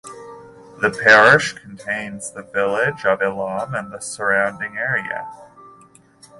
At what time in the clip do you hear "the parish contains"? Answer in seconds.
0.81-2.31